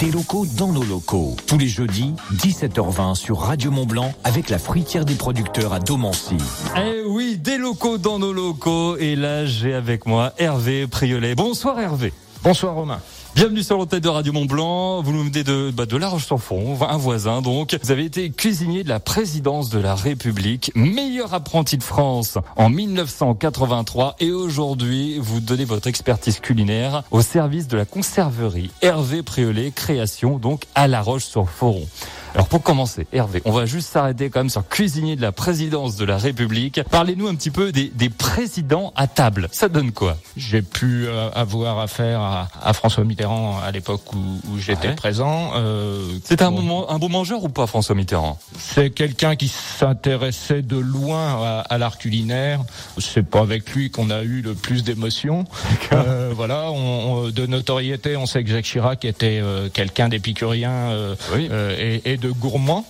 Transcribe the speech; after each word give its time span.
Des 0.00 0.10
locaux 0.10 0.46
dans 0.56 0.72
nos 0.72 0.82
locaux. 0.82 1.36
Tous 1.46 1.58
les 1.58 1.68
jeudis, 1.68 2.14
17h20 2.32 3.14
sur 3.16 3.38
Radio 3.38 3.70
Mont 3.70 3.84
Blanc 3.84 4.14
avec 4.24 4.48
la 4.48 4.58
fruitière 4.58 5.04
des 5.04 5.14
producteurs 5.14 5.74
à 5.74 5.78
Domancy. 5.78 6.38
Eh 6.74 7.02
oui, 7.06 7.36
des 7.36 7.58
locaux 7.58 7.98
dans 7.98 8.18
nos 8.18 8.32
locaux. 8.32 8.96
Et 8.96 9.14
là, 9.14 9.44
j'ai 9.44 9.74
avec 9.74 10.06
moi 10.06 10.32
Hervé 10.38 10.86
Priolet. 10.86 11.34
Bonsoir 11.34 11.78
Hervé. 11.78 12.14
Bonsoir 12.42 12.76
Romain. 12.76 13.00
Bienvenue 13.36 13.62
sur 13.62 13.78
l'antenne 13.78 14.00
de 14.00 14.08
Radio 14.08 14.32
Mont 14.32 14.44
Blanc. 14.44 15.02
Vous 15.02 15.12
nous 15.12 15.22
venez 15.22 15.44
de, 15.44 15.70
bah, 15.70 15.86
de 15.86 15.96
La 15.96 16.08
Roche-sur-Foron, 16.08 16.76
un 16.82 16.96
voisin 16.96 17.42
donc. 17.42 17.78
Vous 17.80 17.90
avez 17.92 18.04
été 18.04 18.28
cuisinier 18.30 18.82
de 18.82 18.88
la 18.88 18.98
présidence 18.98 19.70
de 19.70 19.78
la 19.78 19.94
République, 19.94 20.72
meilleur 20.74 21.32
apprenti 21.32 21.78
de 21.78 21.82
France 21.82 22.38
en 22.56 22.68
1983 22.68 24.16
et 24.18 24.32
aujourd'hui 24.32 25.18
vous 25.20 25.40
donnez 25.40 25.64
votre 25.64 25.86
expertise 25.86 26.40
culinaire 26.40 27.04
au 27.12 27.22
service 27.22 27.68
de 27.68 27.76
la 27.76 27.84
conserverie 27.84 28.70
Hervé 28.82 29.22
Priolet, 29.22 29.70
création 29.70 30.38
donc 30.38 30.64
à 30.74 30.88
La 30.88 31.00
Roche-sur-Foron. 31.00 31.86
Alors 32.34 32.46
pour 32.48 32.62
commencer, 32.62 33.06
Hervé, 33.12 33.42
on 33.44 33.50
va 33.50 33.66
juste 33.66 33.88
s'arrêter 33.90 34.30
quand 34.30 34.40
même 34.40 34.50
sur 34.50 34.66
cuisinier 34.68 35.16
de 35.16 35.22
la 35.22 35.32
présidence 35.32 35.96
de 35.96 36.04
la 36.04 36.16
République. 36.16 36.80
Parlez-nous 36.90 37.26
un 37.26 37.34
petit 37.34 37.50
peu 37.50 37.72
des, 37.72 37.90
des 37.94 38.08
présidents 38.08 38.92
à 38.96 39.06
table. 39.08 39.48
Ça 39.52 39.68
donne 39.68 39.90
quoi? 39.92 40.16
J'ai 40.36 40.62
pu 40.62 41.06
euh, 41.06 41.28
avoir 41.34 41.78
affaire 41.80 42.20
à, 42.20 42.48
à, 42.62 42.72
François 42.72 43.04
Mitterrand 43.04 43.58
à 43.60 43.70
l'époque 43.72 44.12
où, 44.14 44.18
où 44.18 44.58
j'étais 44.58 44.88
Ouais. 44.88 44.94
présent. 44.94 45.50
Euh, 45.56 46.06
C'est 46.24 46.40
un, 46.42 46.50
bon, 46.52 46.86
un 46.88 46.98
bon 46.98 47.08
mangeur 47.08 47.42
ou 47.44 47.48
pas, 47.48 47.66
François 47.66 47.94
Mitterrand? 47.96 48.38
C'est 48.58 48.90
quelqu'un 48.90 49.34
qui 49.36 49.48
s'intéressait 49.48 50.62
de 50.62 50.76
loin 50.76 51.42
à, 51.44 51.60
à 51.68 51.78
l'art 51.78 51.98
culinaire. 51.98 52.60
C'est 52.98 53.28
pas 53.28 53.40
avec 53.40 53.70
lui 53.70 53.90
qu'on 53.90 54.08
a 54.10 54.22
eu 54.22 54.40
le 54.40 54.54
plus 54.54 54.84
d'émotions. 54.84 55.44
Euh, 55.92 56.30
voilà, 56.34 56.70
on, 56.70 57.24
on- 57.26 57.30
de 57.30 57.46
notoriété, 57.46 58.16
on 58.16 58.26
sait 58.26 58.44
que 58.44 58.50
Jacques 58.50 58.64
Chirac 58.64 59.04
était 59.04 59.40
euh, 59.42 59.68
quelqu'un 59.68 60.08
d'épicurien 60.08 60.70
euh, 60.70 61.14
Oui. 61.34 61.48
euh, 61.50 61.74
et, 62.04 62.12
et 62.12 62.16
de 62.20 62.30
gourmand. 62.30 62.84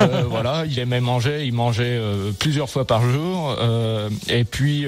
Euh, 0.00 0.24
voilà, 0.28 0.64
il 0.66 0.78
aimait 0.78 1.00
manger, 1.00 1.44
il 1.46 1.52
mangeait 1.52 1.84
euh, 1.84 2.32
plusieurs 2.38 2.68
fois 2.68 2.86
par 2.86 3.08
jour. 3.08 3.56
Euh, 3.58 4.08
et 4.28 4.44
puis, 4.44 4.86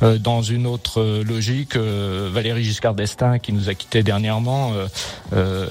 dans 0.00 0.42
une 0.42 0.66
autre 0.66 1.22
logique, 1.22 1.76
euh, 1.76 2.28
Valéry 2.32 2.64
Giscard 2.64 2.94
d'Estaing, 2.94 3.38
qui 3.38 3.52
nous 3.52 3.68
a 3.68 3.74
quittés 3.74 4.02
dernièrement, 4.02 4.72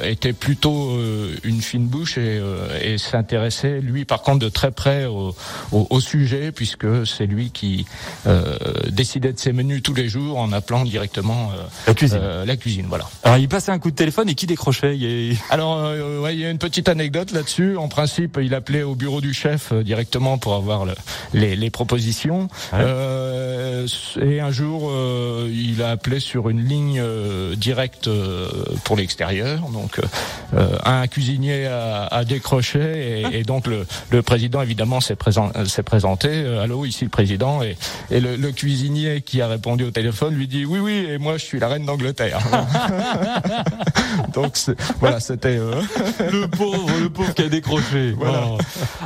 était 0.04 0.34
plutôt 0.34 0.92
euh, 0.92 1.34
une 1.44 1.62
fine 1.62 1.88
bouche 1.88 2.18
et, 2.18 2.22
euh, 2.42 2.68
et 2.82 2.98
s'intéressait, 2.98 3.80
lui, 3.80 4.06
par 4.06 4.22
contre, 4.22 4.40
de 4.40 4.50
très 4.50 4.72
près 4.72 5.06
au, 5.06 5.36
au- 5.72 5.88
au 5.90 6.00
sujet, 6.00 6.52
puisque 6.52 7.06
c'est 7.06 7.26
lui 7.26 7.52
qui 7.52 7.86
euh, 8.28 8.58
décidait 8.90 9.34
de 9.34 9.40
ses 9.40 9.54
menus 9.54 9.82
tous 9.84 9.94
les 9.94 10.10
jours 10.10 10.38
en 10.40 10.52
appelant 10.52 10.84
directement 10.84 11.52
euh, 11.54 11.64
La 11.88 11.94
cuisine. 11.94 12.20
euh, 12.22 12.46
la 12.46 12.58
cuisine. 12.58 12.86
Voilà. 12.90 13.06
Alors 13.24 13.38
il 13.38 13.48
passait 13.48 13.72
un 13.72 13.80
coup 13.80 13.92
de 13.92 13.96
téléphone 13.96 14.30
et 14.30 14.36
qui 14.36 14.46
décrochait? 14.48 14.98
Il 14.98 15.34
a- 15.34 15.36
Alors, 15.54 15.78
euh, 15.84 16.20
ouais, 16.22 16.34
il 16.36 16.42
y 16.42 16.46
a 16.46 16.50
une 16.50 16.58
petite 16.58 16.90
anecdote 16.90 17.32
là-dessus. 17.32 17.78
En 17.78 17.88
principe, 17.88 18.38
il 18.42 18.54
appelait 18.54 18.84
au 18.84 18.96
bureau 18.96 19.22
du 19.22 19.34
chef 19.34 19.72
euh, 19.72 19.84
directement 19.84 20.38
pour 20.38 20.56
avoir 20.56 20.86
le- 20.86 20.96
les, 21.34 21.56
les 21.56 21.70
propositions. 21.70 22.50
Ouais. 22.74 22.80
Euh, 22.82 23.88
et 24.22 24.40
un 24.40 24.52
jour, 24.52 24.90
euh, 24.92 25.50
il 25.54 25.82
a 25.82 25.90
appelé 25.92 26.20
sur 26.20 26.50
une 26.50 26.64
ligne 26.66 27.00
euh, 27.00 27.56
directe 27.56 28.08
euh, 28.08 28.50
pour 28.84 28.96
l'extérieur. 28.98 29.45
Donc, 29.74 30.00
euh, 30.54 30.68
un 30.84 31.08
cuisinier 31.08 31.66
a, 31.68 32.06
a 32.08 32.24
décroché 32.26 33.22
et, 33.32 33.40
et 33.40 33.44
donc 33.44 33.68
le, 33.68 33.86
le 34.12 34.22
président 34.22 34.62
évidemment 34.62 35.02
s'est 35.02 35.16
présent- 35.16 35.52
euh, 35.56 35.84
présenté. 35.84 36.30
Euh, 36.32 36.64
Allô, 36.64 36.86
ici 36.86 37.04
le 37.04 37.10
président. 37.10 37.62
Et, 37.64 37.78
et 38.12 38.20
le, 38.20 38.36
le 38.36 38.52
cuisinier 38.52 39.22
qui 39.22 39.42
a 39.42 39.48
répondu 39.48 39.84
au 39.84 39.92
téléphone 39.92 40.34
lui 40.36 40.48
dit 40.48 40.66
oui, 40.66 40.80
oui, 40.80 41.06
et 41.10 41.18
moi 41.18 41.38
je 41.38 41.44
suis 41.46 41.60
la 41.60 41.68
reine 41.68 41.86
d'Angleterre. 41.86 42.40
donc 44.36 44.58
voilà, 45.00 45.20
c'était. 45.20 45.58
euh, 45.58 45.82
le 46.32 46.48
pauvre, 46.48 46.90
le 47.02 47.10
pauvre 47.10 47.34
qui 47.34 47.42
a 47.42 47.50
décroché. 47.50 48.12
Voilà. 48.12 48.44
Oh. 48.52 48.58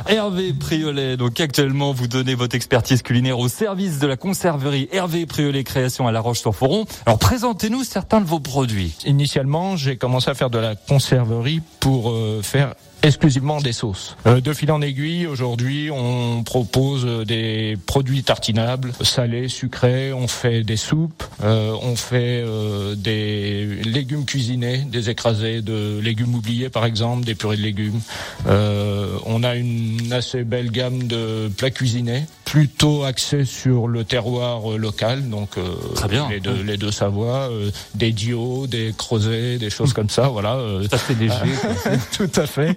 Hervé 0.08 0.52
Priolet, 0.52 1.16
donc 1.16 1.38
actuellement 1.40 1.92
vous 1.92 2.08
donnez 2.08 2.34
votre 2.34 2.56
expertise 2.56 3.02
culinaire 3.02 3.38
au 3.38 3.48
service 3.48 4.00
de 4.00 4.06
la 4.06 4.16
conserverie 4.16 4.88
Hervé 4.92 5.26
Priolet 5.26 5.62
Création 5.64 6.08
à 6.08 6.12
La 6.12 6.20
Roche-sur-Foron. 6.20 6.84
Alors 7.06 7.18
présentez-nous 7.18 7.84
certains 7.84 8.20
de 8.20 8.26
vos 8.26 8.40
produits. 8.40 8.96
Initialement, 9.06 9.76
j'ai 9.76 9.96
commencé 9.96 10.30
à 10.30 10.34
faire 10.34 10.50
de 10.50 10.58
la 10.58 10.74
conserverie 10.74 11.62
pour 11.78 12.10
euh, 12.10 12.40
faire 12.42 12.74
exclusivement 13.02 13.60
des 13.60 13.72
sauces. 13.72 14.16
Euh, 14.26 14.40
de 14.40 14.52
fil 14.52 14.70
en 14.72 14.82
aiguille, 14.82 15.26
aujourd'hui, 15.26 15.90
on 15.90 16.42
propose 16.44 17.04
euh, 17.06 17.24
des 17.24 17.76
produits 17.86 18.22
tartinables, 18.22 18.92
salés, 19.00 19.48
sucrés, 19.48 20.12
on 20.12 20.28
fait 20.28 20.62
des 20.62 20.76
soupes, 20.76 21.22
euh, 21.42 21.74
on 21.82 21.96
fait 21.96 22.42
euh, 22.44 22.94
des 22.94 23.64
légumes 23.84 24.24
cuisinés, 24.24 24.78
des 24.78 25.10
écrasés 25.10 25.62
de 25.62 25.98
légumes 26.02 26.34
oubliés 26.34 26.68
par 26.68 26.84
exemple, 26.84 27.24
des 27.24 27.34
purées 27.34 27.56
de 27.56 27.62
légumes. 27.62 28.00
Euh, 28.46 29.08
on 29.26 29.42
a 29.42 29.54
une 29.56 30.12
assez 30.12 30.44
belle 30.44 30.70
gamme 30.70 31.04
de 31.04 31.48
plats 31.56 31.70
cuisinés, 31.70 32.24
plutôt 32.44 33.04
axés 33.04 33.44
sur 33.44 33.86
le 33.88 34.04
terroir 34.04 34.72
euh, 34.72 34.76
local, 34.76 35.28
donc 35.28 35.56
euh, 35.56 35.62
Très 35.94 36.08
bien. 36.08 36.28
les 36.28 36.40
deux, 36.40 36.62
les 36.62 36.76
deux 36.76 36.90
Savoies, 36.90 37.48
euh, 37.50 37.70
des 37.94 38.12
dios, 38.12 38.66
des 38.66 38.92
creusets, 38.96 39.58
des 39.58 39.70
choses 39.70 39.92
comme 39.92 40.10
ça, 40.10 40.28
voilà. 40.28 40.56
euh, 40.56 40.86
Ça 40.90 40.98
fait 40.98 41.14
léger. 41.14 41.34
tout 42.16 42.30
à 42.36 42.46
fait. 42.46 42.76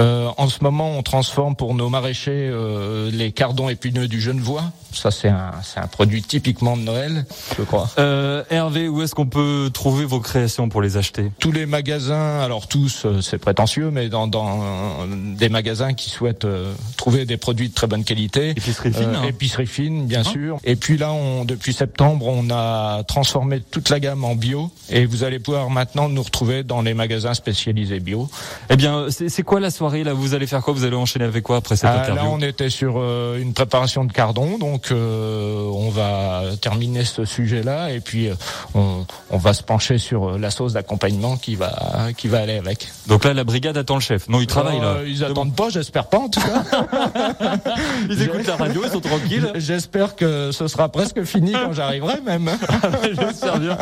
en 0.00 0.48
ce 0.48 0.62
moment, 0.62 0.96
on 0.98 1.02
transforme 1.02 1.56
pour 1.56 1.74
nos 1.74 1.88
maraîchers 1.88 2.48
euh, 2.52 3.10
les 3.12 3.32
cardons 3.32 3.68
épineux 3.68 4.08
du 4.08 4.20
Genevois. 4.20 4.64
Ça, 4.92 5.12
c'est 5.12 5.28
un, 5.28 5.52
c'est 5.62 5.78
un 5.78 5.86
produit 5.86 6.22
typiquement 6.22 6.76
de 6.76 6.82
Noël, 6.82 7.24
je 7.56 7.62
crois. 7.62 7.88
Euh, 7.98 8.42
Hervé, 8.50 8.88
où 8.88 9.02
est-ce 9.02 9.14
qu'on 9.14 9.26
peut 9.26 9.70
trouver 9.72 10.04
vos 10.04 10.18
créations 10.18 10.68
pour 10.68 10.82
les 10.82 10.96
acheter? 10.96 11.30
Tous 11.38 11.52
les 11.52 11.64
magasins, 11.64 12.40
alors 12.40 12.66
tous, 12.66 13.04
euh, 13.04 13.20
c'est 13.20 13.38
prétentieux, 13.38 13.90
mais 13.92 14.08
dans, 14.08 14.26
dans 14.26 14.60
euh, 14.62 15.06
des 15.36 15.48
magasins 15.48 15.94
qui 15.94 16.10
souhaitent 16.10 16.44
euh, 16.44 16.72
trouver 16.96 17.24
des 17.24 17.36
produits 17.36 17.68
de 17.68 17.74
très 17.74 17.86
bonne 17.86 18.02
qualité. 18.02 18.50
Épicerie 18.50 18.92
fine. 18.92 19.02
Euh, 19.04 19.18
hein 19.18 19.28
épicerie 19.28 19.66
fine, 19.66 20.06
bien 20.06 20.20
Hein 20.20 20.24
sûr. 20.24 20.58
Et 20.64 20.74
puis 20.74 20.98
là, 20.98 21.12
on, 21.12 21.44
depuis 21.44 21.72
septembre, 21.72 22.26
on 22.26 22.50
a 22.50 23.04
transformé 23.04 23.60
toute 23.60 23.90
la 23.90 24.00
gamme 24.00 24.24
en 24.24 24.34
bio. 24.34 24.72
Et 24.88 25.06
vous 25.06 25.22
allez 25.22 25.38
pouvoir 25.38 25.70
maintenant 25.70 26.08
nous 26.08 26.22
retrouver 26.22 26.64
dans 26.64 26.82
les 26.82 26.94
magasins 26.94 27.34
spécialisés 27.34 28.00
bio. 28.00 28.28
Eh 28.70 28.76
bien, 28.76 29.06
c'est 29.10 29.42
quoi 29.44 29.60
la 29.60 29.70
soirée? 29.70 29.89
Là 30.04 30.12
Vous 30.14 30.34
allez 30.34 30.46
faire 30.46 30.62
quoi? 30.62 30.72
Vous 30.74 30.84
allez 30.84 30.96
enchaîner 30.96 31.24
avec 31.24 31.42
quoi 31.44 31.56
après 31.58 31.76
cette 31.76 31.90
Ah, 31.90 32.00
interview? 32.00 32.14
là, 32.22 32.30
on 32.30 32.40
était 32.40 32.70
sur 32.70 32.94
euh, 32.98 33.38
une 33.40 33.52
préparation 33.52 34.04
de 34.04 34.12
cardon, 34.12 34.58
donc 34.58 34.88
euh, 34.90 35.62
on 35.72 35.90
va 35.90 36.42
terminer 36.60 37.04
ce 37.04 37.24
sujet-là 37.24 37.90
et 37.92 38.00
puis 38.00 38.28
euh, 38.28 38.34
on, 38.74 39.04
on 39.30 39.38
va 39.38 39.52
se 39.52 39.62
pencher 39.62 39.98
sur 39.98 40.30
euh, 40.30 40.38
la 40.38 40.50
sauce 40.50 40.72
d'accompagnement 40.72 41.36
qui 41.36 41.54
va 41.56 42.08
qui 42.16 42.28
va 42.28 42.38
aller 42.40 42.56
avec. 42.56 42.88
Donc 43.06 43.24
là, 43.24 43.34
la 43.34 43.44
brigade 43.44 43.76
attend 43.76 43.96
le 43.96 44.00
chef. 44.00 44.28
Non, 44.28 44.40
il 44.40 44.46
travaille 44.46 44.80
là. 44.80 44.98
Ils 45.06 45.24
attendent 45.24 45.54
pas, 45.54 45.68
j'espère 45.70 46.06
pas 46.06 46.18
en 46.18 46.28
tout 46.28 46.40
cas. 46.40 46.62
Ils 48.08 48.22
écoutent 48.22 48.46
la 48.46 48.56
radio, 48.56 48.82
ils 48.84 48.90
sont 48.90 49.00
tranquilles. 49.00 49.50
J'espère 49.56 50.16
que 50.16 50.50
ce 50.52 50.68
sera 50.68 50.88
presque 50.88 51.22
fini 51.24 51.52
quand 51.52 51.72
j'arriverai 51.72 52.20
même. 52.24 52.50
J'espère 53.04 53.58
bien. 53.58 53.76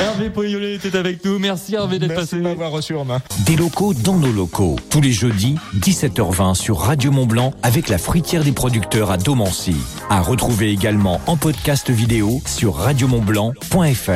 Hervé 0.00 0.30
Priolet 0.30 0.74
était 0.74 0.96
avec 0.96 1.24
nous. 1.24 1.38
Merci 1.38 1.74
Hervé 1.74 1.98
d'être 1.98 2.08
Merci 2.10 2.22
passé. 2.22 2.36
de 2.36 2.42
m'avoir 2.42 2.70
reçu 2.70 2.94
Romain. 2.94 3.20
Des 3.46 3.56
locaux 3.56 3.94
dans 3.94 4.16
nos 4.16 4.32
locaux. 4.32 4.76
Tous 4.90 5.00
les 5.00 5.12
jeudis, 5.12 5.39
17h20 5.48 6.54
sur 6.54 6.78
Radio 6.78 7.10
Mont 7.10 7.26
Blanc 7.26 7.52
avec 7.62 7.88
la 7.88 7.98
fruitière 7.98 8.44
des 8.44 8.52
producteurs 8.52 9.10
à 9.10 9.16
Domancy. 9.16 9.76
À 10.10 10.20
retrouver 10.20 10.70
également 10.70 11.20
en 11.26 11.36
podcast 11.36 11.90
vidéo 11.90 12.40
sur 12.46 12.74
radiomontblanc.fr. 12.76 14.10